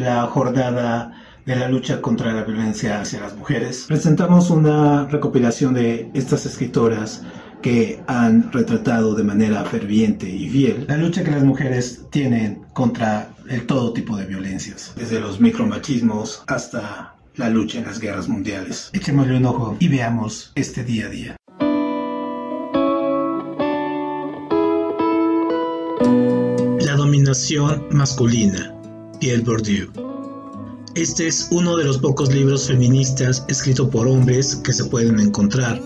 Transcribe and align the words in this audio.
la 0.00 0.26
jornada 0.26 1.12
de 1.46 1.56
la 1.56 1.68
lucha 1.68 2.00
contra 2.00 2.32
la 2.32 2.44
violencia 2.44 3.00
hacia 3.00 3.20
las 3.20 3.36
mujeres, 3.36 3.84
presentamos 3.88 4.50
una 4.50 5.06
recopilación 5.06 5.74
de 5.74 6.10
estas 6.14 6.46
escritoras 6.46 7.22
que 7.62 8.02
han 8.06 8.50
retratado 8.52 9.14
de 9.14 9.22
manera 9.22 9.64
ferviente 9.64 10.28
y 10.28 10.48
fiel 10.48 10.86
la 10.88 10.96
lucha 10.96 11.22
que 11.22 11.30
las 11.30 11.44
mujeres 11.44 12.06
tienen 12.10 12.62
contra 12.72 13.34
el 13.48 13.66
todo 13.66 13.92
tipo 13.92 14.16
de 14.16 14.26
violencias, 14.26 14.94
desde 14.96 15.20
los 15.20 15.40
micromachismos 15.40 16.42
hasta 16.46 17.16
la 17.36 17.50
lucha 17.50 17.78
en 17.78 17.86
las 17.86 18.00
guerras 18.00 18.28
mundiales. 18.28 18.90
Echémosle 18.92 19.36
un 19.36 19.46
ojo 19.46 19.76
y 19.78 19.88
veamos 19.88 20.52
este 20.54 20.84
día 20.84 21.06
a 21.06 21.08
día. 21.08 21.36
La 26.80 26.96
dominación 26.96 27.86
masculina, 27.90 28.74
Pierre 29.20 29.42
Bourdieu. 29.42 29.90
Este 30.94 31.28
es 31.28 31.48
uno 31.50 31.76
de 31.76 31.84
los 31.84 31.98
pocos 31.98 32.34
libros 32.34 32.66
feministas 32.66 33.44
escritos 33.48 33.90
por 33.90 34.08
hombres 34.08 34.56
que 34.56 34.72
se 34.72 34.86
pueden 34.86 35.20
encontrar. 35.20 35.80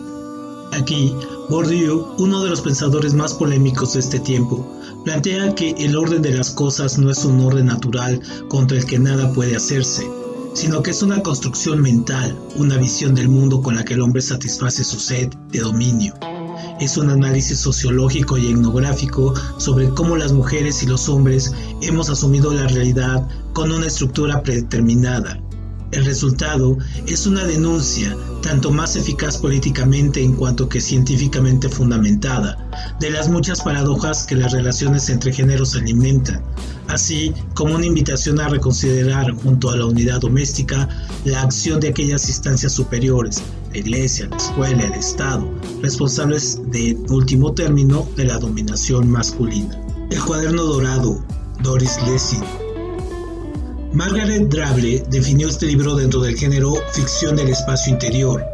Aquí, 0.72 1.12
Bourdieu, 1.50 2.14
uno 2.18 2.44
de 2.44 2.50
los 2.50 2.60
pensadores 2.60 3.12
más 3.12 3.34
polémicos 3.34 3.94
de 3.94 4.00
este 4.00 4.20
tiempo, 4.20 4.64
plantea 5.04 5.52
que 5.56 5.70
el 5.78 5.96
orden 5.96 6.22
de 6.22 6.32
las 6.32 6.50
cosas 6.50 6.96
no 6.96 7.10
es 7.10 7.24
un 7.24 7.40
orden 7.40 7.66
natural 7.66 8.20
contra 8.48 8.78
el 8.78 8.86
que 8.86 9.00
nada 9.00 9.32
puede 9.32 9.56
hacerse, 9.56 10.08
sino 10.54 10.82
que 10.82 10.92
es 10.92 11.02
una 11.02 11.20
construcción 11.20 11.82
mental, 11.82 12.38
una 12.56 12.76
visión 12.76 13.16
del 13.16 13.28
mundo 13.28 13.60
con 13.60 13.74
la 13.74 13.84
que 13.84 13.94
el 13.94 14.00
hombre 14.00 14.22
satisface 14.22 14.84
su 14.84 15.00
sed 15.00 15.28
de 15.50 15.58
dominio. 15.58 16.14
Es 16.80 16.96
un 16.96 17.08
análisis 17.08 17.58
sociológico 17.60 18.36
y 18.36 18.50
etnográfico 18.50 19.32
sobre 19.58 19.88
cómo 19.90 20.16
las 20.16 20.32
mujeres 20.32 20.82
y 20.82 20.86
los 20.86 21.08
hombres 21.08 21.52
hemos 21.82 22.10
asumido 22.10 22.52
la 22.52 22.66
realidad 22.66 23.28
con 23.52 23.70
una 23.70 23.86
estructura 23.86 24.42
predeterminada. 24.42 25.40
El 25.94 26.04
resultado 26.06 26.76
es 27.06 27.24
una 27.24 27.44
denuncia, 27.44 28.16
tanto 28.42 28.72
más 28.72 28.96
eficaz 28.96 29.38
políticamente 29.38 30.20
en 30.20 30.34
cuanto 30.34 30.68
que 30.68 30.80
científicamente 30.80 31.68
fundamentada, 31.68 32.58
de 32.98 33.10
las 33.10 33.28
muchas 33.28 33.60
paradojas 33.60 34.24
que 34.24 34.34
las 34.34 34.50
relaciones 34.50 35.08
entre 35.08 35.32
géneros 35.32 35.76
alimentan, 35.76 36.42
así 36.88 37.32
como 37.54 37.76
una 37.76 37.86
invitación 37.86 38.40
a 38.40 38.48
reconsiderar 38.48 39.30
junto 39.34 39.70
a 39.70 39.76
la 39.76 39.86
unidad 39.86 40.20
doméstica 40.20 40.88
la 41.24 41.42
acción 41.42 41.78
de 41.78 41.90
aquellas 41.90 42.28
instancias 42.28 42.72
superiores, 42.72 43.40
la 43.70 43.78
Iglesia, 43.78 44.26
la 44.28 44.36
escuela, 44.36 44.82
el 44.82 44.94
Estado, 44.94 45.48
responsables 45.80 46.60
de 46.72 46.98
último 47.08 47.54
término 47.54 48.04
de 48.16 48.24
la 48.24 48.38
dominación 48.38 49.08
masculina. 49.08 49.80
El 50.10 50.20
cuaderno 50.20 50.64
dorado, 50.64 51.24
Doris 51.62 51.96
Lessing. 52.08 52.63
Margaret 53.94 54.48
Drable 54.48 55.04
definió 55.08 55.46
este 55.46 55.66
libro 55.66 55.94
dentro 55.94 56.20
del 56.20 56.36
género 56.36 56.74
ficción 56.92 57.36
del 57.36 57.50
espacio 57.50 57.92
interior. 57.92 58.44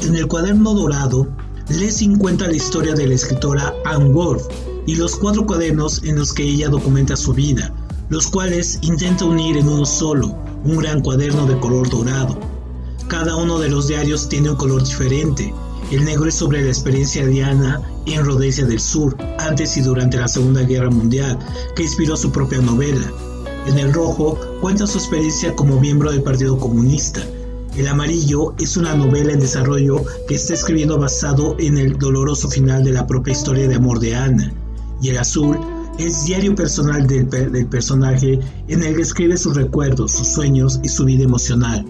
En 0.00 0.14
el 0.14 0.28
cuaderno 0.28 0.72
dorado, 0.74 1.26
Lessing 1.68 2.16
cuenta 2.18 2.46
la 2.46 2.54
historia 2.54 2.94
de 2.94 3.08
la 3.08 3.14
escritora 3.14 3.74
Anne 3.84 4.10
Wolf 4.10 4.44
y 4.86 4.94
los 4.94 5.16
cuatro 5.16 5.44
cuadernos 5.44 6.04
en 6.04 6.16
los 6.16 6.32
que 6.32 6.44
ella 6.44 6.68
documenta 6.68 7.16
su 7.16 7.34
vida, 7.34 7.74
los 8.10 8.28
cuales 8.28 8.78
intenta 8.82 9.24
unir 9.24 9.56
en 9.56 9.66
uno 9.66 9.84
solo, 9.84 10.38
un 10.62 10.76
gran 10.76 11.00
cuaderno 11.00 11.46
de 11.46 11.58
color 11.58 11.90
dorado. 11.90 12.38
Cada 13.08 13.34
uno 13.34 13.58
de 13.58 13.70
los 13.70 13.88
diarios 13.88 14.28
tiene 14.28 14.50
un 14.50 14.56
color 14.56 14.84
diferente. 14.84 15.52
El 15.90 16.04
negro 16.04 16.26
es 16.26 16.36
sobre 16.36 16.62
la 16.62 16.68
experiencia 16.68 17.26
de 17.26 17.42
Ana 17.42 17.82
en 18.06 18.24
Rhodesia 18.24 18.64
del 18.66 18.78
Sur, 18.78 19.16
antes 19.40 19.76
y 19.76 19.80
durante 19.80 20.16
la 20.16 20.28
Segunda 20.28 20.62
Guerra 20.62 20.90
Mundial, 20.90 21.36
que 21.74 21.82
inspiró 21.82 22.16
su 22.16 22.30
propia 22.30 22.60
novela. 22.60 23.12
En 23.66 23.78
el 23.78 23.92
rojo 23.92 24.38
cuenta 24.60 24.86
su 24.86 24.98
experiencia 24.98 25.54
como 25.54 25.80
miembro 25.80 26.10
del 26.10 26.22
Partido 26.22 26.58
Comunista. 26.58 27.20
El 27.76 27.86
amarillo 27.86 28.54
es 28.58 28.76
una 28.76 28.94
novela 28.94 29.32
en 29.32 29.40
desarrollo 29.40 30.02
que 30.26 30.34
está 30.34 30.54
escribiendo 30.54 30.98
basado 30.98 31.56
en 31.58 31.78
el 31.78 31.98
doloroso 31.98 32.48
final 32.48 32.82
de 32.82 32.92
la 32.92 33.06
propia 33.06 33.32
historia 33.32 33.68
de 33.68 33.76
amor 33.76 34.00
de 34.00 34.16
Ana. 34.16 34.52
Y 35.00 35.10
el 35.10 35.18
azul 35.18 35.58
es 35.98 36.24
diario 36.24 36.54
personal 36.54 37.06
del, 37.06 37.26
personaje 37.66 38.40
en 38.68 38.82
el 38.82 38.96
que 38.96 39.02
escribe 39.02 39.36
sus 39.36 39.54
recuerdos, 39.54 40.12
sus 40.12 40.28
sueños 40.28 40.80
y 40.82 40.88
su 40.88 41.04
vida 41.04 41.24
emocional. 41.24 41.84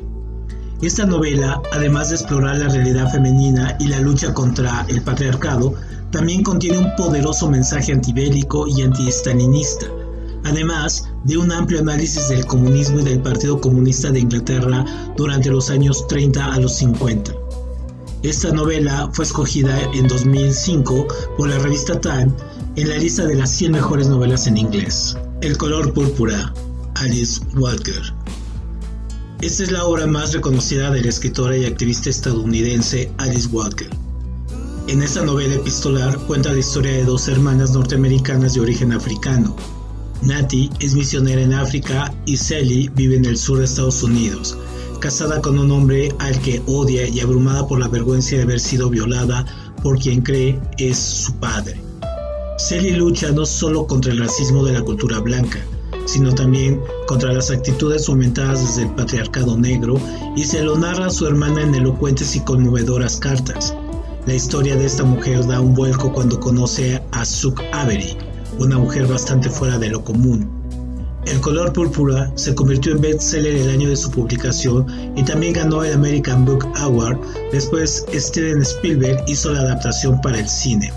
Esta 0.83 1.07
novela, 1.07 1.63
además 1.73 2.09
de 2.09 2.17
explorar 2.17 2.59
la 2.59 2.69
realidad 2.69 3.11
femenina 3.11 3.77
y 3.79 3.87
la 3.87 4.01
lucha 4.01 4.35
contra 4.35 4.85
el 4.89 5.03
patriarcado, 5.03 5.75
también 6.11 6.43
contiene 6.43 6.79
un 6.79 6.97
poderoso 6.97 7.49
mensaje 7.49 7.93
antibélico 7.93 8.67
y 8.67 8.83
antiestalinista, 8.83 9.87
además 10.45 11.09
de 11.25 11.37
un 11.37 11.53
amplio 11.53 11.81
análisis 11.81 12.29
del 12.29 12.47
comunismo 12.47 13.01
y 13.01 13.05
del 13.05 13.21
Partido 13.21 13.61
Comunista 13.61 14.11
de 14.11 14.21
Inglaterra 14.21 14.85
durante 15.17 15.51
los 15.51 15.71
años 15.71 16.07
30 16.07 16.53
a 16.53 16.61
los 16.61 16.77
50. 16.77 17.33
Esta 18.23 18.53
novela 18.53 19.09
fue 19.13 19.25
escogida 19.25 19.81
en 19.95 20.07
2005 20.07 21.07
por 21.39 21.49
la 21.49 21.59
revista 21.59 21.99
Time 22.01 22.31
en 22.77 22.89
la 22.89 22.99
lista 22.99 23.27
de 23.27 23.35
las 23.35 23.51
100 23.51 23.73
mejores 23.73 24.09
novelas 24.09 24.47
en 24.47 24.59
inglés. 24.59 25.17
El 25.41 25.57
color 25.57 25.95
púrpura, 25.95 26.53
Alice 26.97 27.41
Walker. 27.57 28.03
Esta 29.41 29.63
es 29.63 29.73
la 29.73 29.87
obra 29.87 30.07
más 30.07 30.35
reconocida 30.35 30.91
de 30.91 31.01
la 31.01 31.09
escritora 31.09 31.57
y 31.57 31.65
activista 31.65 32.11
estadounidense 32.11 33.11
Alice 33.17 33.49
Walker. 33.49 33.89
En 34.87 35.03
esta 35.03 35.23
novela 35.23 35.55
epistolar 35.55 36.19
cuenta 36.27 36.53
la 36.53 36.59
historia 36.59 36.93
de 36.93 37.05
dos 37.05 37.27
hermanas 37.27 37.71
norteamericanas 37.71 38.53
de 38.53 38.61
origen 38.61 38.93
africano, 38.93 39.57
Natty 40.23 40.71
es 40.81 40.95
misionera 40.95 41.41
en 41.41 41.55
África 41.55 42.13
y 42.27 42.37
Sally 42.37 42.91
vive 42.95 43.17
en 43.17 43.25
el 43.25 43.37
sur 43.37 43.59
de 43.59 43.65
Estados 43.65 44.03
Unidos, 44.03 44.57
casada 45.01 45.41
con 45.41 45.59
un 45.59 45.71
hombre 45.71 46.13
al 46.19 46.39
que 46.41 46.63
odia 46.67 47.09
y 47.09 47.21
abrumada 47.21 47.67
por 47.67 47.81
la 47.81 47.89
vergüenza 47.89 48.37
de 48.37 48.43
haber 48.43 48.61
sido 48.61 48.91
violada 48.91 49.47
por 49.83 49.99
quien 49.99 50.21
cree 50.21 50.61
es 50.79 50.99
su 50.99 51.33
padre. 51.37 51.81
Sally 52.59 52.91
lucha 52.91 53.31
no 53.31 53.47
solo 53.47 53.87
contra 53.87 54.13
el 54.13 54.19
racismo 54.19 54.63
de 54.65 54.75
la 54.75 54.83
cultura 54.83 55.21
blanca, 55.21 55.59
sino 56.05 56.35
también 56.35 56.81
contra 57.07 57.33
las 57.33 57.51
actitudes 57.51 58.07
fomentadas 58.07 58.61
desde 58.61 58.83
el 58.83 58.95
patriarcado 58.95 59.57
negro 59.57 59.99
y 60.37 60.45
se 60.45 60.63
lo 60.63 60.77
narra 60.77 61.07
a 61.07 61.11
su 61.11 61.27
hermana 61.27 61.63
en 61.63 61.75
elocuentes 61.75 62.37
y 62.37 62.41
conmovedoras 62.41 63.17
cartas. 63.17 63.75
La 64.27 64.35
historia 64.35 64.77
de 64.77 64.85
esta 64.85 65.05
mujer 65.05 65.47
da 65.47 65.63
un 65.63 65.75
vuelco 65.75 66.13
cuando 66.13 66.39
conoce 66.39 67.03
a 67.13 67.25
Suk 67.25 67.63
Avery, 67.73 68.17
una 68.61 68.79
mujer 68.79 69.07
bastante 69.07 69.49
fuera 69.49 69.79
de 69.79 69.89
lo 69.89 70.05
común. 70.05 70.49
El 71.27 71.41
color 71.41 71.73
púrpura 71.73 72.33
se 72.35 72.55
convirtió 72.55 72.93
en 72.93 73.01
bestseller 73.01 73.55
el 73.55 73.71
año 73.71 73.89
de 73.89 73.97
su 73.97 74.11
publicación 74.11 74.87
y 75.17 75.23
también 75.23 75.53
ganó 75.53 75.85
el 75.85 75.95
American 75.95 76.45
Book 76.45 76.67
Award. 76.77 77.19
Después 77.53 78.07
Steven 78.13 78.63
Spielberg 78.63 79.23
hizo 79.27 79.53
la 79.53 79.61
adaptación 79.61 80.21
para 80.21 80.39
el 80.39 80.49
cine. 80.49 80.93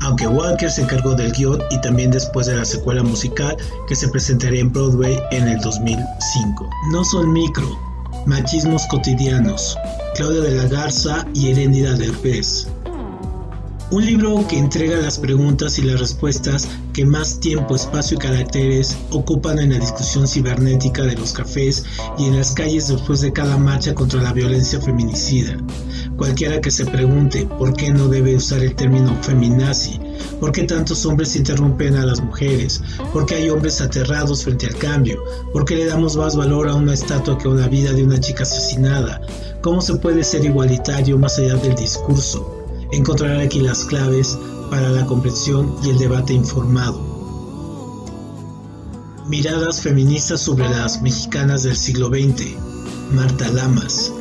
Aunque 0.00 0.26
Walker 0.26 0.70
se 0.70 0.82
encargó 0.82 1.14
del 1.14 1.32
guion 1.32 1.60
y 1.70 1.80
también 1.80 2.10
después 2.10 2.46
de 2.46 2.56
la 2.56 2.64
secuela 2.64 3.02
musical 3.02 3.56
que 3.88 3.96
se 3.96 4.08
presentaría 4.08 4.60
en 4.60 4.72
Broadway 4.72 5.18
en 5.32 5.48
el 5.48 5.60
2005. 5.60 6.70
No 6.92 7.04
son 7.04 7.32
micro, 7.32 7.78
machismos 8.26 8.86
cotidianos. 8.86 9.76
Claudia 10.14 10.40
de 10.40 10.54
la 10.54 10.68
Garza 10.68 11.26
y 11.34 11.50
Heréndida 11.50 11.94
Derbez. 11.94 12.68
Un 13.90 14.04
libro 14.04 14.46
que 14.46 14.58
entrega 14.58 14.98
las 14.98 15.18
preguntas 15.18 15.78
y 15.78 15.82
las 15.82 15.98
respuestas 15.98 16.68
que 16.92 17.06
más 17.06 17.40
tiempo, 17.40 17.74
espacio 17.74 18.18
y 18.18 18.20
caracteres 18.20 18.94
ocupan 19.10 19.58
en 19.58 19.72
la 19.72 19.78
discusión 19.78 20.28
cibernética 20.28 21.04
de 21.04 21.16
los 21.16 21.32
cafés 21.32 21.86
y 22.18 22.26
en 22.26 22.36
las 22.36 22.52
calles 22.52 22.88
después 22.88 23.22
de 23.22 23.32
cada 23.32 23.56
marcha 23.56 23.94
contra 23.94 24.20
la 24.20 24.34
violencia 24.34 24.78
feminicida. 24.78 25.56
Cualquiera 26.18 26.60
que 26.60 26.70
se 26.70 26.84
pregunte 26.84 27.46
por 27.58 27.72
qué 27.72 27.90
no 27.90 28.08
debe 28.08 28.36
usar 28.36 28.62
el 28.62 28.74
término 28.74 29.16
feminazi, 29.22 29.98
por 30.38 30.52
qué 30.52 30.64
tantos 30.64 31.06
hombres 31.06 31.34
interrumpen 31.34 31.96
a 31.96 32.04
las 32.04 32.20
mujeres, 32.20 32.82
por 33.10 33.24
qué 33.24 33.36
hay 33.36 33.48
hombres 33.48 33.80
aterrados 33.80 34.44
frente 34.44 34.66
al 34.66 34.76
cambio, 34.76 35.24
por 35.50 35.64
qué 35.64 35.76
le 35.76 35.86
damos 35.86 36.14
más 36.14 36.36
valor 36.36 36.68
a 36.68 36.74
una 36.74 36.92
estatua 36.92 37.38
que 37.38 37.48
a 37.48 37.52
una 37.52 37.68
vida 37.68 37.94
de 37.94 38.04
una 38.04 38.20
chica 38.20 38.42
asesinada, 38.42 39.22
cómo 39.62 39.80
se 39.80 39.94
puede 39.94 40.24
ser 40.24 40.44
igualitario 40.44 41.16
más 41.16 41.38
allá 41.38 41.54
del 41.56 41.74
discurso 41.74 42.57
encontrará 42.92 43.40
aquí 43.40 43.60
las 43.60 43.84
claves 43.84 44.38
para 44.70 44.90
la 44.90 45.06
comprensión 45.06 45.74
y 45.82 45.90
el 45.90 45.98
debate 45.98 46.32
informado. 46.32 47.00
Miradas 49.26 49.80
feministas 49.80 50.40
sobre 50.40 50.68
las 50.68 51.02
mexicanas 51.02 51.62
del 51.62 51.76
siglo 51.76 52.08
XX. 52.08 52.56
Marta 53.12 53.48
Lamas. 53.50 54.12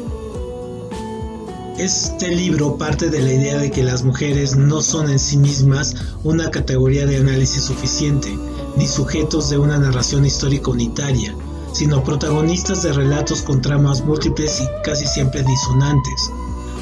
Este 1.77 2.29
libro 2.29 2.77
parte 2.77 3.09
de 3.09 3.21
la 3.21 3.33
idea 3.33 3.57
de 3.59 3.69
que 3.69 3.83
las 3.83 4.03
mujeres 4.03 4.55
no 4.55 4.81
son 4.81 5.09
en 5.09 5.19
sí 5.19 5.37
mismas 5.37 5.95
una 6.23 6.49
categoría 6.49 7.05
de 7.05 7.17
análisis 7.17 7.63
suficiente, 7.63 8.35
ni 8.77 8.87
sujetos 8.87 9.49
de 9.49 9.59
una 9.59 9.77
narración 9.77 10.25
histórica 10.25 10.71
unitaria, 10.71 11.35
sino 11.73 12.03
protagonistas 12.03 12.81
de 12.83 12.93
relatos 12.93 13.43
con 13.43 13.61
tramas 13.61 14.03
múltiples 14.03 14.59
y 14.59 14.65
casi 14.83 15.05
siempre 15.05 15.43
disonantes, 15.43 16.31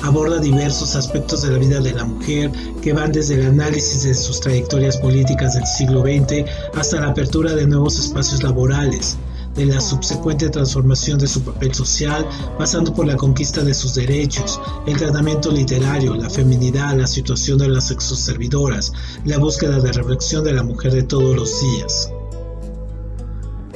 aborda 0.06 0.40
diversos 0.40 0.96
aspectos 0.96 1.42
de 1.42 1.52
la 1.52 1.58
vida 1.58 1.80
de 1.80 1.94
la 1.94 2.06
mujer 2.06 2.52
que 2.82 2.94
van 2.94 3.12
desde 3.12 3.36
el 3.36 3.48
análisis 3.48 4.04
de 4.04 4.14
sus 4.14 4.40
trayectorias 4.40 4.98
políticas 4.98 5.56
del 5.56 5.66
siglo 5.66 6.02
XX 6.02 6.46
hasta 6.76 7.02
la 7.02 7.08
apertura 7.08 7.54
de 7.54 7.66
nuevos 7.66 7.98
espacios 7.98 8.44
laborales, 8.44 9.18
de 9.56 9.66
la 9.66 9.82
subsecuente 9.82 10.50
transformación 10.50 11.18
de 11.18 11.28
su 11.28 11.42
papel 11.42 11.74
social, 11.74 12.28
pasando 12.58 12.94
por 12.94 13.08
la 13.08 13.16
conquista 13.16 13.64
de 13.64 13.74
sus 13.74 13.96
derechos, 13.96 14.60
el 14.86 14.98
tratamiento 14.98 15.52
literario, 15.52 16.14
la 16.16 16.30
feminidad, 16.30 16.96
la 16.96 17.08
situación 17.08 17.58
de 17.58 17.70
las 17.70 17.90
exoservidoras, 17.90 18.94
la 19.26 19.40
búsqueda 19.40 19.80
de 19.80 19.92
reflexión 19.92 20.44
de 20.44 20.54
la 20.54 20.64
mujer 20.64 20.94
de 20.94 21.04
todos 21.04 21.36
los 21.36 21.62
días. 21.62 22.12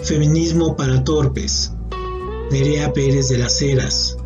Feminismo 0.03 0.75
para 0.75 1.03
torpes. 1.03 1.71
Nerea 2.51 2.93
Pérez 2.93 3.29
de 3.29 3.37
las 3.37 3.61
Heras. 3.61 4.18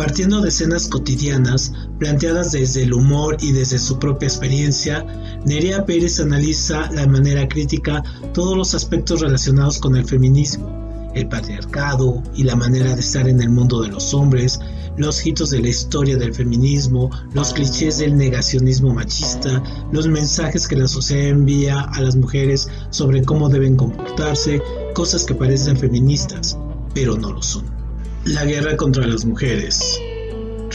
Partiendo 0.00 0.40
de 0.40 0.48
escenas 0.48 0.88
cotidianas, 0.88 1.74
planteadas 1.98 2.52
desde 2.52 2.84
el 2.84 2.94
humor 2.94 3.36
y 3.38 3.52
desde 3.52 3.78
su 3.78 3.98
propia 3.98 4.28
experiencia, 4.28 5.04
Nerea 5.44 5.84
Pérez 5.84 6.18
analiza 6.20 6.86
de 6.86 7.06
manera 7.06 7.46
crítica 7.46 8.02
todos 8.32 8.56
los 8.56 8.74
aspectos 8.74 9.20
relacionados 9.20 9.78
con 9.78 9.96
el 9.96 10.06
feminismo, 10.06 11.10
el 11.14 11.28
patriarcado 11.28 12.22
y 12.34 12.44
la 12.44 12.56
manera 12.56 12.94
de 12.94 13.00
estar 13.02 13.28
en 13.28 13.42
el 13.42 13.50
mundo 13.50 13.82
de 13.82 13.88
los 13.88 14.14
hombres, 14.14 14.58
los 14.96 15.26
hitos 15.26 15.50
de 15.50 15.60
la 15.60 15.68
historia 15.68 16.16
del 16.16 16.32
feminismo, 16.32 17.10
los 17.34 17.52
clichés 17.52 17.98
del 17.98 18.16
negacionismo 18.16 18.94
machista, 18.94 19.62
los 19.92 20.08
mensajes 20.08 20.66
que 20.66 20.76
la 20.76 20.88
sociedad 20.88 21.28
envía 21.28 21.78
a 21.78 22.00
las 22.00 22.16
mujeres 22.16 22.70
sobre 22.88 23.22
cómo 23.22 23.50
deben 23.50 23.76
comportarse, 23.76 24.62
cosas 24.94 25.24
que 25.24 25.34
parecen 25.34 25.76
feministas, 25.76 26.56
pero 26.94 27.18
no 27.18 27.34
lo 27.34 27.42
son. 27.42 27.79
La 28.26 28.44
guerra 28.44 28.76
contra 28.76 29.06
las 29.06 29.24
mujeres. 29.24 29.98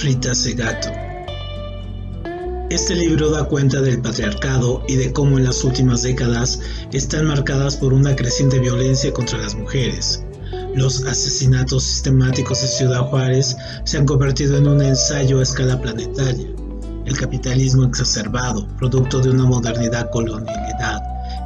Rita 0.01 0.33
Segato. 0.33 0.89
Este 2.71 2.95
libro 2.95 3.29
da 3.29 3.43
cuenta 3.43 3.81
del 3.81 4.01
patriarcado 4.01 4.83
y 4.87 4.95
de 4.95 5.13
cómo 5.13 5.37
en 5.37 5.43
las 5.43 5.63
últimas 5.63 6.01
décadas 6.01 6.59
están 6.91 7.27
marcadas 7.27 7.75
por 7.77 7.93
una 7.93 8.15
creciente 8.15 8.57
violencia 8.57 9.13
contra 9.13 9.37
las 9.37 9.53
mujeres. 9.53 10.23
Los 10.73 11.05
asesinatos 11.05 11.83
sistemáticos 11.83 12.63
de 12.63 12.67
Ciudad 12.67 13.07
Juárez 13.09 13.55
se 13.83 13.99
han 13.99 14.07
convertido 14.07 14.57
en 14.57 14.67
un 14.67 14.81
ensayo 14.81 15.39
a 15.39 15.43
escala 15.43 15.79
planetaria. 15.79 16.47
El 17.05 17.15
capitalismo 17.15 17.83
exacerbado, 17.83 18.67
producto 18.79 19.19
de 19.19 19.29
una 19.29 19.45
modernidad 19.45 20.09
colonialidad, 20.09 20.99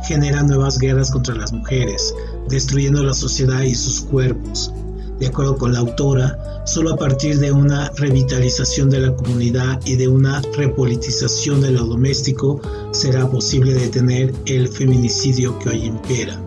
genera 0.08 0.44
nuevas 0.44 0.80
guerras 0.80 1.12
contra 1.12 1.36
las 1.36 1.52
mujeres, 1.52 2.16
destruyendo 2.48 3.04
la 3.04 3.14
sociedad 3.14 3.64
y 3.64 3.76
sus 3.76 4.00
cuerpos, 4.00 4.72
de 5.20 5.28
acuerdo 5.28 5.58
con 5.58 5.74
la 5.74 5.80
autora, 5.80 6.64
solo 6.66 6.94
a 6.94 6.98
partir 6.98 7.40
de 7.40 7.52
una 7.52 7.90
revitalización 7.98 8.90
de 8.90 9.00
la 9.00 9.16
comunidad 9.16 9.80
y 9.86 9.96
de 9.96 10.08
una 10.08 10.42
repolitización 10.56 11.62
de 11.62 11.72
lo 11.72 11.86
doméstico 11.86 12.62
será 12.92 13.30
posible 13.30 13.74
detener 13.74 14.34
el 14.46 14.68
feminicidio 14.68 15.58
que 15.60 15.70
hoy 15.70 15.86
impera. 15.86 16.40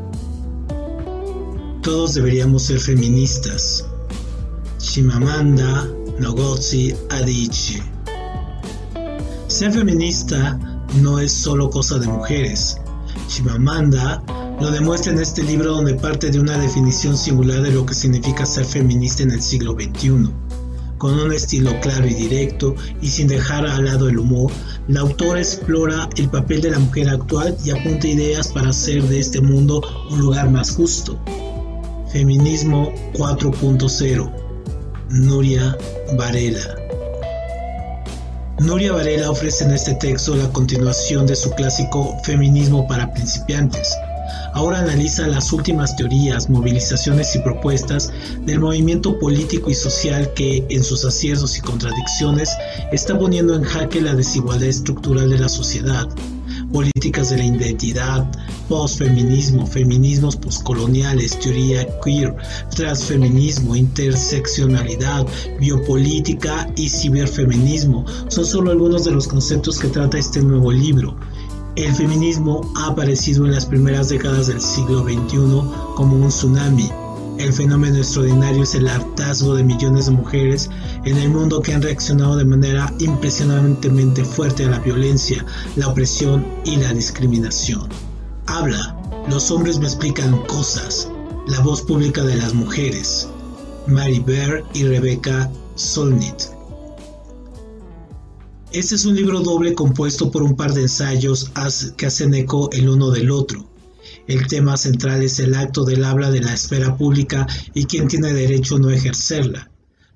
Todos 1.82 2.14
deberíamos 2.14 2.62
ser 2.62 2.78
feministas. 2.78 3.84
Chimamanda 4.78 5.88
Ngozi 6.20 6.94
Adichie. 7.10 7.82
Ser 9.48 9.72
feminista 9.72 10.58
no 11.00 11.18
es 11.18 11.32
solo 11.32 11.68
cosa 11.70 11.98
de 11.98 12.06
mujeres. 12.06 12.76
Chimamanda 13.26 14.22
lo 14.62 14.70
demuestra 14.70 15.12
en 15.12 15.18
este 15.18 15.42
libro 15.42 15.72
donde 15.72 15.94
parte 15.94 16.30
de 16.30 16.38
una 16.38 16.56
definición 16.56 17.16
singular 17.16 17.62
de 17.62 17.72
lo 17.72 17.84
que 17.84 17.94
significa 17.94 18.46
ser 18.46 18.64
feminista 18.64 19.24
en 19.24 19.32
el 19.32 19.42
siglo 19.42 19.72
XXI. 19.72 20.30
Con 20.98 21.18
un 21.18 21.32
estilo 21.32 21.72
claro 21.80 22.06
y 22.06 22.14
directo 22.14 22.76
y 23.00 23.08
sin 23.08 23.26
dejar 23.26 23.66
al 23.66 23.86
lado 23.86 24.08
el 24.08 24.20
humor, 24.20 24.52
la 24.86 25.00
autora 25.00 25.40
explora 25.40 26.08
el 26.16 26.28
papel 26.28 26.60
de 26.60 26.70
la 26.70 26.78
mujer 26.78 27.08
actual 27.08 27.56
y 27.64 27.70
apunta 27.70 28.06
ideas 28.06 28.48
para 28.52 28.70
hacer 28.70 29.02
de 29.02 29.18
este 29.18 29.40
mundo 29.40 29.82
un 30.12 30.20
lugar 30.20 30.48
más 30.48 30.70
justo. 30.70 31.18
Feminismo 32.12 32.92
4.0 33.14 34.32
Nuria 35.10 35.76
Varela 36.16 36.76
Nuria 38.60 38.92
Varela 38.92 39.28
ofrece 39.28 39.64
en 39.64 39.72
este 39.72 39.94
texto 39.94 40.36
la 40.36 40.48
continuación 40.52 41.26
de 41.26 41.34
su 41.34 41.50
clásico 41.50 42.16
Feminismo 42.22 42.86
para 42.86 43.12
principiantes, 43.12 43.92
ahora 44.54 44.80
analiza 44.80 45.26
las 45.28 45.52
últimas 45.52 45.96
teorías, 45.96 46.48
movilizaciones 46.48 47.34
y 47.36 47.40
propuestas 47.40 48.12
del 48.44 48.60
movimiento 48.60 49.18
político 49.18 49.70
y 49.70 49.74
social 49.74 50.32
que, 50.34 50.64
en 50.68 50.84
sus 50.84 51.04
aciertos 51.04 51.58
y 51.58 51.60
contradicciones, 51.60 52.50
está 52.92 53.18
poniendo 53.18 53.54
en 53.54 53.62
jaque 53.62 54.00
la 54.00 54.14
desigualdad 54.14 54.68
estructural 54.68 55.30
de 55.30 55.38
la 55.38 55.48
sociedad, 55.48 56.08
políticas 56.72 57.30
de 57.30 57.38
la 57.38 57.44
identidad, 57.44 58.30
postfeminismo, 58.68 59.66
feminismos 59.66 60.36
postcoloniales, 60.36 61.38
teoría 61.38 61.86
queer, 62.02 62.34
transfeminismo, 62.74 63.76
interseccionalidad, 63.76 65.26
biopolítica 65.60 66.72
y 66.76 66.88
ciberfeminismo 66.88 68.04
son 68.28 68.46
solo 68.46 68.70
algunos 68.70 69.04
de 69.04 69.10
los 69.10 69.28
conceptos 69.28 69.78
que 69.78 69.88
trata 69.88 70.18
este 70.18 70.40
nuevo 70.40 70.72
libro. 70.72 71.16
El 71.74 71.94
feminismo 71.94 72.70
ha 72.76 72.88
aparecido 72.88 73.46
en 73.46 73.52
las 73.52 73.64
primeras 73.64 74.10
décadas 74.10 74.46
del 74.46 74.60
siglo 74.60 75.04
XXI 75.04 75.62
como 75.96 76.16
un 76.16 76.28
tsunami. 76.28 76.90
El 77.38 77.50
fenómeno 77.50 77.96
extraordinario 77.96 78.62
es 78.62 78.74
el 78.74 78.86
hartazgo 78.86 79.54
de 79.54 79.64
millones 79.64 80.04
de 80.04 80.12
mujeres 80.12 80.68
en 81.06 81.16
el 81.16 81.30
mundo 81.30 81.62
que 81.62 81.72
han 81.72 81.80
reaccionado 81.80 82.36
de 82.36 82.44
manera 82.44 82.92
impresionantemente 82.98 84.22
fuerte 84.22 84.66
a 84.66 84.70
la 84.70 84.80
violencia, 84.80 85.46
la 85.76 85.88
opresión 85.88 86.46
y 86.66 86.76
la 86.76 86.92
discriminación. 86.92 87.88
Habla, 88.48 88.94
los 89.30 89.50
hombres 89.50 89.78
me 89.78 89.86
explican 89.86 90.42
cosas, 90.42 91.08
la 91.46 91.60
voz 91.60 91.80
pública 91.80 92.22
de 92.22 92.36
las 92.36 92.52
mujeres. 92.52 93.28
Mary 93.86 94.20
Bear 94.20 94.62
y 94.74 94.84
Rebecca 94.84 95.50
Solnit. 95.76 96.61
Este 98.72 98.94
es 98.94 99.04
un 99.04 99.14
libro 99.14 99.40
doble 99.40 99.74
compuesto 99.74 100.30
por 100.30 100.42
un 100.42 100.56
par 100.56 100.72
de 100.72 100.80
ensayos 100.80 101.52
que 101.98 102.06
hacen 102.06 102.32
eco 102.32 102.70
el 102.72 102.88
uno 102.88 103.10
del 103.10 103.30
otro. 103.30 103.68
El 104.26 104.46
tema 104.46 104.78
central 104.78 105.22
es 105.22 105.38
el 105.40 105.54
acto 105.54 105.84
del 105.84 106.02
habla 106.02 106.30
de 106.30 106.40
la 106.40 106.54
esfera 106.54 106.96
pública 106.96 107.46
y 107.74 107.84
quién 107.84 108.08
tiene 108.08 108.32
derecho 108.32 108.76
a 108.76 108.78
no 108.78 108.88
ejercerla. 108.88 109.70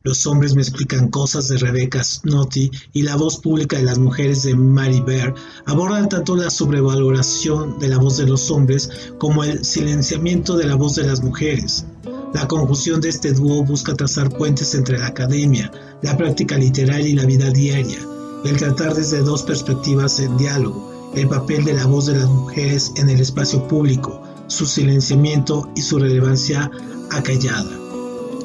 Los 0.04 0.26
hombres 0.26 0.54
me 0.54 0.62
explican 0.62 1.10
cosas 1.10 1.48
de 1.48 1.58
Rebecca 1.58 2.02
Snotty 2.02 2.70
y 2.94 3.02
la 3.02 3.16
voz 3.16 3.40
pública 3.40 3.76
de 3.76 3.82
las 3.82 3.98
mujeres 3.98 4.42
de 4.44 4.54
Mary 4.54 5.02
Bear 5.02 5.34
abordan 5.66 6.08
tanto 6.08 6.34
la 6.34 6.48
sobrevaloración 6.48 7.78
de 7.78 7.88
la 7.88 7.98
voz 7.98 8.16
de 8.16 8.26
los 8.26 8.50
hombres 8.50 8.88
como 9.18 9.44
el 9.44 9.66
silenciamiento 9.66 10.56
de 10.56 10.66
la 10.66 10.76
voz 10.76 10.94
de 10.94 11.06
las 11.06 11.22
mujeres. 11.22 11.84
La 12.32 12.48
conjunción 12.48 13.02
de 13.02 13.10
este 13.10 13.32
dúo 13.32 13.64
busca 13.64 13.92
trazar 13.92 14.30
puentes 14.30 14.74
entre 14.74 14.98
la 14.98 15.08
academia, 15.08 15.70
la 16.00 16.16
práctica 16.16 16.56
literaria 16.56 17.08
y 17.08 17.14
la 17.14 17.26
vida 17.26 17.50
diaria 17.50 18.15
el 18.44 18.56
tratar 18.56 18.94
desde 18.94 19.22
dos 19.22 19.42
perspectivas 19.42 20.20
en 20.20 20.36
diálogo, 20.36 21.12
el 21.14 21.28
papel 21.28 21.64
de 21.64 21.74
la 21.74 21.86
voz 21.86 22.06
de 22.06 22.16
las 22.16 22.28
mujeres 22.28 22.92
en 22.96 23.08
el 23.08 23.20
espacio 23.20 23.66
público, 23.66 24.22
su 24.48 24.66
silenciamiento 24.66 25.68
y 25.74 25.82
su 25.82 25.98
relevancia 25.98 26.70
acallada. 27.10 27.70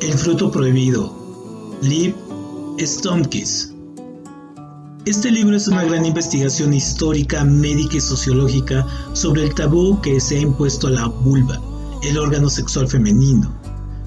El 0.02 0.14
fruto 0.14 0.52
prohibido. 0.52 1.16
Liv 1.82 2.16
Stomkis. 2.80 3.74
Este 5.06 5.32
libro 5.32 5.58
es 5.58 5.68
una 5.68 5.84
gran 5.84 6.06
investigación 6.06 6.74
histórica, 6.74 7.44
médica 7.44 7.98
y 7.98 8.02
sociológica 8.02 8.86
sobre 9.14 9.44
el 9.44 9.56
tabú 9.56 10.00
que 10.02 10.20
se 10.20 10.38
ha 10.38 10.42
impuesto 10.42 10.88
a 10.88 10.92
la 10.92 11.08
vulva, 11.08 11.60
el 12.04 12.18
órgano 12.18 12.50
sexual 12.50 12.88
femenino, 12.88 13.52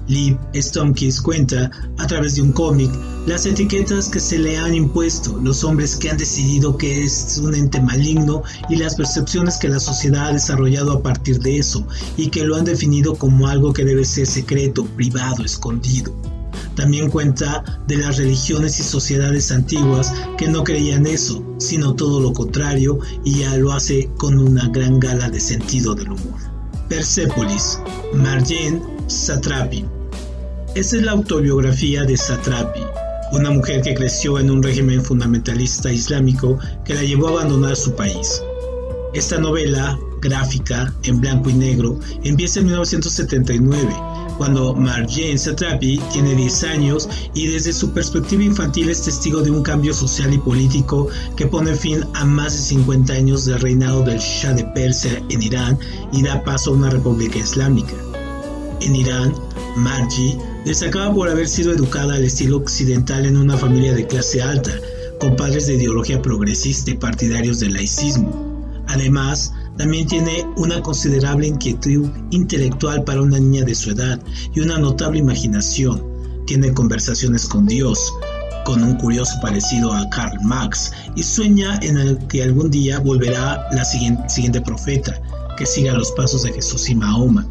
Liv 0.07 0.37
Stomkins 0.53 1.21
cuenta, 1.21 1.71
a 1.97 2.07
través 2.07 2.35
de 2.35 2.41
un 2.41 2.51
cómic, 2.51 2.91
las 3.25 3.45
etiquetas 3.45 4.09
que 4.09 4.19
se 4.19 4.37
le 4.37 4.57
han 4.57 4.75
impuesto, 4.75 5.39
los 5.41 5.63
hombres 5.63 5.95
que 5.95 6.09
han 6.09 6.17
decidido 6.17 6.77
que 6.77 7.03
es 7.03 7.39
un 7.39 7.55
ente 7.55 7.81
maligno 7.81 8.43
y 8.69 8.75
las 8.75 8.95
percepciones 8.95 9.57
que 9.57 9.69
la 9.69 9.79
sociedad 9.79 10.27
ha 10.27 10.33
desarrollado 10.33 10.91
a 10.93 11.01
partir 11.01 11.39
de 11.39 11.57
eso 11.57 11.85
y 12.17 12.27
que 12.27 12.43
lo 12.43 12.55
han 12.55 12.65
definido 12.65 13.15
como 13.15 13.47
algo 13.47 13.73
que 13.73 13.85
debe 13.85 14.05
ser 14.05 14.27
secreto, 14.27 14.85
privado, 14.85 15.43
escondido. 15.43 16.13
También 16.75 17.09
cuenta 17.09 17.63
de 17.87 17.97
las 17.97 18.17
religiones 18.17 18.79
y 18.79 18.83
sociedades 18.83 19.51
antiguas 19.51 20.13
que 20.37 20.47
no 20.47 20.63
creían 20.63 21.07
eso, 21.07 21.43
sino 21.57 21.95
todo 21.95 22.19
lo 22.19 22.33
contrario, 22.33 22.99
y 23.23 23.39
ya 23.39 23.55
lo 23.57 23.71
hace 23.71 24.09
con 24.17 24.37
una 24.37 24.67
gran 24.67 24.99
gala 24.99 25.29
de 25.29 25.39
sentido 25.39 25.95
del 25.95 26.11
humor. 26.11 26.39
Persepolis, 26.89 27.79
Marjane 28.13 28.81
Satrapi. 29.07 29.94
Esta 30.75 30.97
es 30.97 31.03
la 31.03 31.13
autobiografía 31.13 32.03
de 32.03 32.17
Satrapi, 32.17 32.81
una 33.31 33.49
mujer 33.49 33.81
que 33.81 33.93
creció 33.93 34.39
en 34.39 34.51
un 34.51 34.61
régimen 34.61 35.01
fundamentalista 35.01 35.89
islámico 35.89 36.59
que 36.83 36.93
la 36.93 37.01
llevó 37.01 37.29
a 37.29 37.31
abandonar 37.31 37.77
su 37.77 37.95
país. 37.95 38.43
Esta 39.13 39.37
novela, 39.37 39.97
gráfica, 40.19 40.93
en 41.03 41.21
blanco 41.21 41.49
y 41.49 41.53
negro, 41.53 41.97
empieza 42.25 42.59
en 42.59 42.65
1979, 42.65 43.87
cuando 44.37 44.75
Marjane 44.75 45.37
Satrapi 45.37 45.97
tiene 46.11 46.35
10 46.35 46.63
años 46.65 47.07
y 47.33 47.47
desde 47.47 47.71
su 47.71 47.91
perspectiva 47.91 48.43
infantil 48.43 48.89
es 48.89 49.01
testigo 49.01 49.39
de 49.41 49.51
un 49.51 49.63
cambio 49.63 49.93
social 49.93 50.33
y 50.33 50.39
político 50.39 51.07
que 51.37 51.47
pone 51.47 51.73
fin 51.73 52.03
a 52.15 52.25
más 52.25 52.51
de 52.51 52.59
50 52.59 53.13
años 53.13 53.45
del 53.45 53.61
reinado 53.61 54.03
del 54.03 54.19
Shah 54.19 54.51
de 54.51 54.65
Persia 54.65 55.23
en 55.29 55.41
Irán 55.41 55.79
y 56.11 56.21
da 56.21 56.43
paso 56.43 56.71
a 56.71 56.73
una 56.73 56.89
república 56.89 57.37
islámica. 57.37 57.93
En 58.81 58.93
Irán, 58.93 59.33
Margie 59.77 60.37
destacaba 60.65 61.13
por 61.13 61.29
haber 61.29 61.47
sido 61.47 61.71
educada 61.71 62.15
al 62.15 62.23
estilo 62.23 62.57
occidental 62.57 63.25
en 63.25 63.37
una 63.37 63.55
familia 63.55 63.93
de 63.93 64.07
clase 64.07 64.41
alta, 64.41 64.71
con 65.19 65.35
padres 65.35 65.67
de 65.67 65.75
ideología 65.75 66.21
progresista 66.21 66.91
y 66.91 66.97
partidarios 66.97 67.59
del 67.59 67.73
laicismo. 67.73 68.83
Además, 68.87 69.53
también 69.77 70.07
tiene 70.07 70.45
una 70.57 70.81
considerable 70.81 71.47
inquietud 71.47 72.09
intelectual 72.31 73.03
para 73.03 73.21
una 73.21 73.39
niña 73.39 73.63
de 73.63 73.75
su 73.75 73.91
edad 73.91 74.19
y 74.53 74.59
una 74.59 74.79
notable 74.79 75.19
imaginación. 75.19 76.03
Tiene 76.47 76.73
conversaciones 76.73 77.45
con 77.45 77.65
Dios, 77.65 78.13
con 78.65 78.83
un 78.83 78.95
curioso 78.95 79.33
parecido 79.41 79.93
a 79.93 80.09
Karl 80.09 80.39
Marx, 80.43 80.91
y 81.15 81.23
sueña 81.23 81.79
en 81.83 81.97
el 81.97 82.17
que 82.27 82.43
algún 82.43 82.71
día 82.71 82.99
volverá 82.99 83.67
la 83.71 83.85
siguiente, 83.85 84.27
siguiente 84.29 84.61
profeta, 84.61 85.21
que 85.57 85.65
siga 85.65 85.93
los 85.93 86.11
pasos 86.11 86.43
de 86.43 86.53
Jesús 86.53 86.89
y 86.89 86.95
Mahoma. 86.95 87.47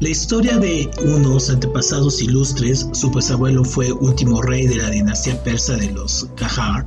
La 0.00 0.10
historia 0.10 0.58
de 0.58 0.88
unos 1.04 1.50
antepasados 1.50 2.22
ilustres, 2.22 2.86
su 2.92 3.10
bisabuelo 3.10 3.64
fue 3.64 3.90
último 3.90 4.40
rey 4.40 4.68
de 4.68 4.76
la 4.76 4.90
dinastía 4.90 5.42
persa 5.42 5.76
de 5.76 5.90
los 5.90 6.28
Kahar, 6.36 6.86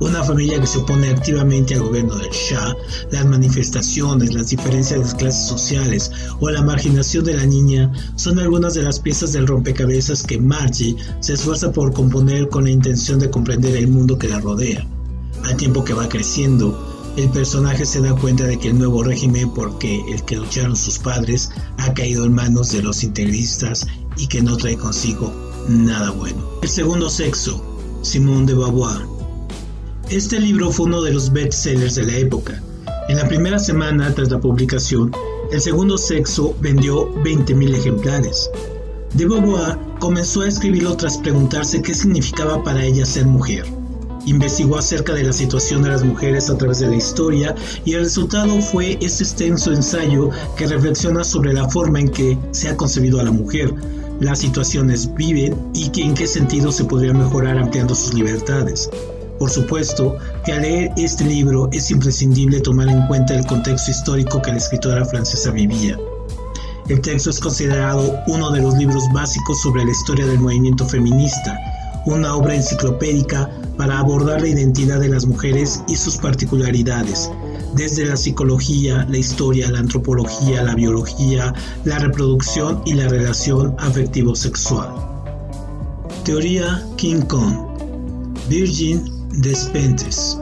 una 0.00 0.22
familia 0.22 0.60
que 0.60 0.66
se 0.66 0.76
opone 0.76 1.08
activamente 1.08 1.74
al 1.74 1.84
gobierno 1.84 2.14
del 2.16 2.28
Shah, 2.28 2.76
las 3.10 3.24
manifestaciones, 3.24 4.34
las 4.34 4.50
diferencias 4.50 5.12
de 5.12 5.16
clases 5.16 5.46
sociales 5.46 6.12
o 6.40 6.50
la 6.50 6.60
marginación 6.60 7.24
de 7.24 7.34
la 7.34 7.46
niña 7.46 7.90
son 8.16 8.38
algunas 8.38 8.74
de 8.74 8.82
las 8.82 9.00
piezas 9.00 9.32
del 9.32 9.46
rompecabezas 9.46 10.22
que 10.22 10.38
Margie 10.38 10.96
se 11.20 11.32
esfuerza 11.32 11.72
por 11.72 11.94
componer 11.94 12.50
con 12.50 12.64
la 12.64 12.70
intención 12.70 13.18
de 13.18 13.30
comprender 13.30 13.76
el 13.76 13.88
mundo 13.88 14.18
que 14.18 14.28
la 14.28 14.40
rodea. 14.40 14.86
Al 15.44 15.56
tiempo 15.56 15.84
que 15.84 15.94
va 15.94 16.06
creciendo, 16.06 16.91
el 17.16 17.28
personaje 17.30 17.84
se 17.84 18.00
da 18.00 18.14
cuenta 18.14 18.44
de 18.44 18.58
que 18.58 18.68
el 18.68 18.78
nuevo 18.78 19.02
régimen 19.02 19.50
porque 19.50 20.02
el 20.08 20.22
que 20.24 20.36
lucharon 20.36 20.74
sus 20.74 20.98
padres 20.98 21.50
ha 21.78 21.92
caído 21.92 22.24
en 22.24 22.32
manos 22.32 22.72
de 22.72 22.82
los 22.82 23.04
integristas 23.04 23.86
y 24.16 24.26
que 24.26 24.40
no 24.40 24.56
trae 24.56 24.76
consigo 24.76 25.32
nada 25.68 26.10
bueno. 26.12 26.42
El 26.62 26.68
segundo 26.68 27.10
sexo, 27.10 27.62
Simone 28.02 28.46
de 28.46 28.54
Beauvoir. 28.54 29.06
Este 30.08 30.40
libro 30.40 30.70
fue 30.70 30.86
uno 30.86 31.02
de 31.02 31.12
los 31.12 31.32
bestsellers 31.32 31.96
de 31.96 32.06
la 32.06 32.16
época. 32.16 32.62
En 33.08 33.16
la 33.16 33.28
primera 33.28 33.58
semana 33.58 34.14
tras 34.14 34.30
la 34.30 34.40
publicación, 34.40 35.12
El 35.50 35.60
segundo 35.60 35.98
sexo 35.98 36.56
vendió 36.62 37.12
20.000 37.24 37.76
ejemplares. 37.76 38.48
De 39.12 39.26
Beauvoir 39.26 39.78
comenzó 39.98 40.40
a 40.40 40.48
escribirlo 40.48 40.96
tras 40.96 41.18
preguntarse 41.18 41.82
qué 41.82 41.92
significaba 41.92 42.64
para 42.64 42.82
ella 42.82 43.04
ser 43.04 43.26
mujer 43.26 43.66
Investigó 44.26 44.78
acerca 44.78 45.14
de 45.14 45.24
la 45.24 45.32
situación 45.32 45.82
de 45.82 45.90
las 45.90 46.04
mujeres 46.04 46.48
a 46.48 46.56
través 46.56 46.78
de 46.78 46.88
la 46.88 46.96
historia 46.96 47.54
y 47.84 47.94
el 47.94 48.04
resultado 48.04 48.60
fue 48.60 48.96
este 49.00 49.24
extenso 49.24 49.72
ensayo 49.72 50.30
que 50.56 50.66
reflexiona 50.66 51.24
sobre 51.24 51.52
la 51.52 51.68
forma 51.68 52.00
en 52.00 52.08
que 52.08 52.38
se 52.52 52.68
ha 52.68 52.76
concebido 52.76 53.18
a 53.18 53.24
la 53.24 53.32
mujer, 53.32 53.74
las 54.20 54.38
situaciones 54.38 55.12
viven 55.14 55.56
y 55.74 55.90
en 56.00 56.14
qué 56.14 56.28
sentido 56.28 56.70
se 56.70 56.84
podría 56.84 57.12
mejorar 57.12 57.58
ampliando 57.58 57.94
sus 57.94 58.14
libertades. 58.14 58.88
Por 59.40 59.50
supuesto 59.50 60.16
que 60.44 60.52
al 60.52 60.62
leer 60.62 60.92
este 60.96 61.24
libro 61.24 61.68
es 61.72 61.90
imprescindible 61.90 62.60
tomar 62.60 62.88
en 62.88 63.04
cuenta 63.08 63.34
el 63.34 63.44
contexto 63.44 63.90
histórico 63.90 64.40
que 64.40 64.52
la 64.52 64.58
escritora 64.58 65.04
francesa 65.04 65.50
vivía. 65.50 65.98
El 66.88 67.00
texto 67.00 67.30
es 67.30 67.40
considerado 67.40 68.20
uno 68.28 68.52
de 68.52 68.60
los 68.60 68.76
libros 68.76 69.02
básicos 69.12 69.60
sobre 69.62 69.84
la 69.84 69.90
historia 69.90 70.26
del 70.26 70.38
movimiento 70.38 70.86
feminista, 70.86 71.58
una 72.06 72.34
obra 72.34 72.54
enciclopédica 72.54 73.50
para 73.76 73.98
abordar 73.98 74.40
la 74.40 74.48
identidad 74.48 75.00
de 75.00 75.08
las 75.08 75.26
mujeres 75.26 75.82
y 75.88 75.96
sus 75.96 76.16
particularidades, 76.16 77.30
desde 77.74 78.04
la 78.06 78.16
psicología, 78.16 79.06
la 79.08 79.18
historia, 79.18 79.70
la 79.70 79.80
antropología, 79.80 80.62
la 80.62 80.74
biología, 80.74 81.54
la 81.84 81.98
reproducción 81.98 82.82
y 82.84 82.94
la 82.94 83.08
relación 83.08 83.74
afectivo-sexual. 83.78 84.90
Teoría 86.24 86.82
King 86.96 87.22
Kong 87.22 87.72
Virgin 88.48 89.02
Despentes 89.40 90.38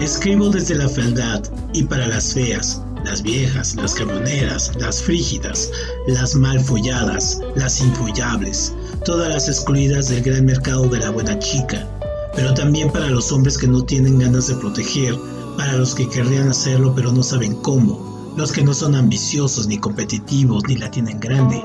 Escribo 0.00 0.50
desde 0.50 0.74
la 0.74 0.88
fealdad 0.88 1.42
y 1.72 1.84
para 1.84 2.08
las 2.08 2.34
feas, 2.34 2.82
las 3.04 3.22
viejas, 3.22 3.76
las 3.76 3.94
camioneras, 3.94 4.72
las 4.76 5.02
frígidas, 5.02 5.70
las 6.08 6.34
mal 6.34 6.58
folladas, 6.60 7.40
las 7.54 7.80
infollables, 7.80 8.74
todas 9.04 9.28
las 9.28 9.48
excluidas 9.48 10.08
del 10.08 10.22
gran 10.22 10.44
mercado 10.44 10.88
de 10.88 10.98
la 10.98 11.10
buena 11.10 11.38
chica, 11.38 11.86
pero 12.34 12.54
también 12.54 12.90
para 12.90 13.10
los 13.10 13.32
hombres 13.32 13.58
que 13.58 13.66
no 13.66 13.82
tienen 13.82 14.18
ganas 14.18 14.46
de 14.46 14.54
proteger, 14.54 15.16
para 15.56 15.74
los 15.74 15.94
que 15.94 16.08
querrían 16.08 16.48
hacerlo 16.48 16.92
pero 16.94 17.12
no 17.12 17.22
saben 17.22 17.54
cómo, 17.56 18.34
los 18.36 18.52
que 18.52 18.62
no 18.62 18.74
son 18.74 18.94
ambiciosos 18.94 19.66
ni 19.66 19.78
competitivos 19.78 20.64
ni 20.68 20.76
la 20.76 20.90
tienen 20.90 21.20
grande, 21.20 21.62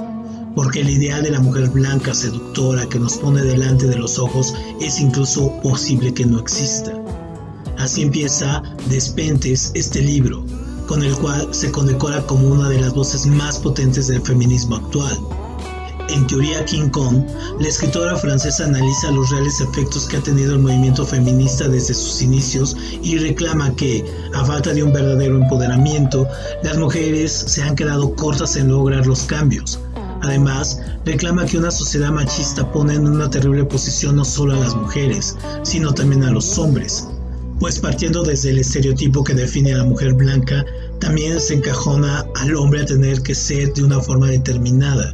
porque 0.55 0.81
el 0.81 0.89
ideal 0.89 1.23
de 1.23 1.31
la 1.31 1.39
mujer 1.39 1.69
blanca 1.69 2.13
seductora 2.13 2.87
que 2.87 2.99
nos 2.99 3.17
pone 3.17 3.41
delante 3.41 3.87
de 3.87 3.97
los 3.97 4.19
ojos 4.19 4.53
es 4.81 4.99
incluso 4.99 5.51
posible 5.61 6.13
que 6.13 6.25
no 6.25 6.39
exista. 6.39 6.93
Así 7.77 8.01
empieza 8.01 8.61
Despentes 8.89 9.71
este 9.73 10.01
libro, 10.01 10.43
con 10.87 11.03
el 11.03 11.15
cual 11.15 11.47
se 11.53 11.71
condecora 11.71 12.25
como 12.27 12.47
una 12.47 12.67
de 12.69 12.81
las 12.81 12.93
voces 12.93 13.25
más 13.25 13.57
potentes 13.59 14.07
del 14.07 14.21
feminismo 14.21 14.75
actual 14.75 15.17
en 16.09 16.27
Teoría 16.27 16.65
King 16.65 16.89
Kong, 16.89 17.23
la 17.59 17.67
escritora 17.67 18.15
francesa 18.15 18.65
analiza 18.65 19.11
los 19.11 19.29
reales 19.29 19.61
efectos 19.61 20.07
que 20.07 20.17
ha 20.17 20.21
tenido 20.21 20.53
el 20.53 20.59
movimiento 20.59 21.05
feminista 21.05 21.67
desde 21.67 21.93
sus 21.93 22.21
inicios 22.21 22.75
y 23.01 23.17
reclama 23.17 23.75
que, 23.75 24.05
a 24.33 24.45
falta 24.45 24.73
de 24.73 24.83
un 24.83 24.91
verdadero 24.91 25.37
empoderamiento, 25.37 26.27
las 26.63 26.77
mujeres 26.77 27.31
se 27.31 27.61
han 27.61 27.75
quedado 27.75 28.15
cortas 28.15 28.55
en 28.55 28.69
lograr 28.69 29.05
los 29.07 29.23
cambios. 29.23 29.79
Además, 30.21 30.81
reclama 31.05 31.45
que 31.45 31.57
una 31.57 31.71
sociedad 31.71 32.11
machista 32.11 32.69
pone 32.71 32.95
en 32.95 33.07
una 33.07 33.29
terrible 33.29 33.63
posición 33.63 34.17
no 34.17 34.25
solo 34.25 34.53
a 34.53 34.59
las 34.59 34.75
mujeres, 34.75 35.37
sino 35.63 35.93
también 35.93 36.23
a 36.23 36.31
los 36.31 36.57
hombres, 36.57 37.07
pues 37.59 37.79
partiendo 37.79 38.23
desde 38.23 38.51
el 38.51 38.59
estereotipo 38.59 39.23
que 39.23 39.33
define 39.33 39.73
a 39.73 39.77
la 39.77 39.83
mujer 39.83 40.13
blanca, 40.13 40.65
también 40.99 41.39
se 41.39 41.55
encajona 41.55 42.25
al 42.35 42.55
hombre 42.55 42.81
a 42.81 42.85
tener 42.85 43.21
que 43.21 43.35
ser 43.35 43.73
de 43.73 43.83
una 43.83 43.99
forma 43.99 44.27
determinada, 44.27 45.13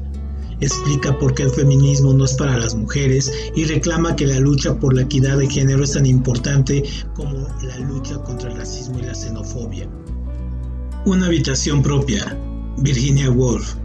explica 0.62 1.18
por 1.18 1.34
qué 1.34 1.44
el 1.44 1.50
feminismo 1.50 2.14
no 2.14 2.26
es 2.26 2.34
para 2.34 2.58
las 2.58 2.76
mujeres 2.76 3.32
y 3.56 3.66
reclama 3.66 4.16
que 4.16 4.28
la 4.28 4.40
lucha 4.40 4.76
por 4.76 4.96
la 4.96 5.04
equidad 5.04 5.38
de 5.38 5.50
género 5.50 5.84
es 5.84 5.94
tan 5.94 6.06
importante 6.06 6.84
como 7.14 7.48
la 7.64 7.78
lucha 7.80 8.18
contra 8.20 8.52
el 8.52 8.58
racismo 8.58 9.00
y 9.00 9.04
la 9.04 9.16
xenofobia. 9.16 9.88
Una 11.06 11.28
habitación 11.28 11.84
propia, 11.84 12.38
Virginia 12.78 13.30
Woolf. 13.30 13.76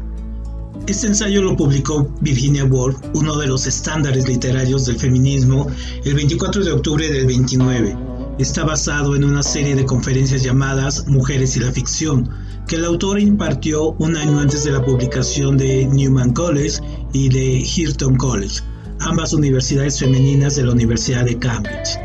Este 0.87 1.09
ensayo 1.09 1.43
lo 1.43 1.57
publicó 1.57 2.09
Virginia 2.21 2.65
Woolf, 2.65 2.97
uno 3.15 3.37
de 3.37 3.47
los 3.47 3.67
estándares 3.67 4.27
literarios 4.27 4.87
del 4.87 4.99
feminismo, 4.99 5.67
el 6.05 6.15
24 6.15 6.65
de 6.65 6.73
octubre 6.73 7.09
del 7.11 7.27
29. 7.27 8.10
Está 8.41 8.65
basado 8.65 9.15
en 9.15 9.23
una 9.23 9.43
serie 9.43 9.77
de 9.77 9.85
conferencias 9.85 10.43
llamadas 10.43 11.07
Mujeres 11.07 11.59
y 11.59 11.61
la 11.61 11.71
ficción, 11.73 12.27
que 12.67 12.77
el 12.77 12.87
autor 12.87 13.21
impartió 13.21 13.91
un 13.99 14.17
año 14.17 14.41
antes 14.41 14.65
de 14.65 14.71
la 14.71 14.83
publicación 14.83 15.59
de 15.59 15.85
Newman 15.85 16.33
College 16.33 16.81
y 17.13 17.29
de 17.29 17.59
Hirton 17.59 18.17
College, 18.17 18.63
ambas 19.01 19.35
universidades 19.35 19.99
femeninas 19.99 20.57
de 20.57 20.65
la 20.65 20.73
Universidad 20.73 21.27
de 21.27 21.39
Cambridge. 21.39 21.99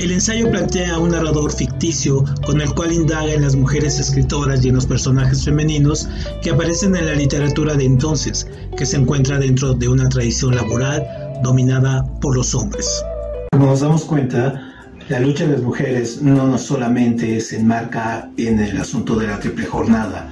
El 0.00 0.10
ensayo 0.10 0.50
plantea 0.50 0.98
un 0.98 1.10
narrador 1.10 1.52
ficticio 1.52 2.24
con 2.44 2.60
el 2.60 2.74
cual 2.74 2.90
indaga 2.90 3.32
en 3.32 3.42
las 3.42 3.54
mujeres 3.54 4.00
escritoras 4.00 4.64
y 4.64 4.70
en 4.70 4.74
los 4.74 4.86
personajes 4.86 5.44
femeninos 5.44 6.08
que 6.42 6.50
aparecen 6.50 6.96
en 6.96 7.06
la 7.06 7.14
literatura 7.14 7.76
de 7.76 7.84
entonces, 7.84 8.48
que 8.76 8.84
se 8.84 8.96
encuentra 8.96 9.38
dentro 9.38 9.74
de 9.74 9.86
una 9.86 10.08
tradición 10.08 10.56
laboral 10.56 11.06
dominada 11.44 12.04
por 12.20 12.34
los 12.34 12.52
hombres. 12.52 13.04
Como 13.52 13.66
nos 13.66 13.80
damos 13.80 14.04
cuenta, 14.04 14.71
la 15.12 15.20
lucha 15.20 15.44
de 15.46 15.52
las 15.52 15.60
mujeres 15.60 16.22
no 16.22 16.56
solamente 16.56 17.38
se 17.42 17.56
enmarca 17.56 18.30
en 18.38 18.58
el 18.58 18.78
asunto 18.78 19.14
de 19.14 19.26
la 19.26 19.38
triple 19.38 19.66
jornada, 19.66 20.30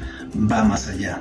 va 0.50 0.64
más 0.64 0.88
allá. 0.88 1.20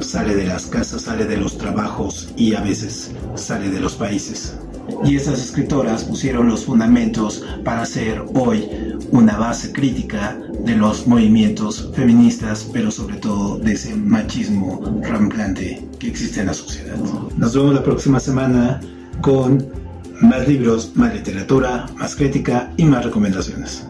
Sale 0.00 0.34
de 0.34 0.44
las 0.44 0.66
casas, 0.66 1.00
sale 1.02 1.24
de 1.24 1.38
los 1.38 1.56
trabajos 1.56 2.28
y 2.36 2.54
a 2.54 2.60
veces 2.60 3.10
sale 3.34 3.70
de 3.70 3.80
los 3.80 3.94
países. 3.94 4.58
Y 5.06 5.16
esas 5.16 5.40
escritoras 5.42 6.04
pusieron 6.04 6.48
los 6.48 6.66
fundamentos 6.66 7.46
para 7.64 7.80
hacer 7.80 8.22
hoy 8.34 8.68
una 9.10 9.38
base 9.38 9.72
crítica 9.72 10.38
de 10.66 10.76
los 10.76 11.06
movimientos 11.06 11.90
feministas, 11.94 12.68
pero 12.74 12.90
sobre 12.90 13.16
todo 13.16 13.58
de 13.58 13.72
ese 13.72 13.96
machismo 13.96 15.00
ramplante 15.00 15.88
que 15.98 16.08
existe 16.08 16.40
en 16.40 16.48
la 16.48 16.54
sociedad. 16.54 16.96
Nos 17.38 17.54
vemos 17.54 17.72
la 17.72 17.82
próxima 17.82 18.20
semana 18.20 18.80
con 19.22 19.87
más 20.20 20.46
libros, 20.48 20.92
más 20.96 21.14
literatura, 21.14 21.86
más 21.96 22.16
crítica 22.16 22.72
y 22.76 22.84
más 22.84 23.04
recomendaciones. 23.04 23.86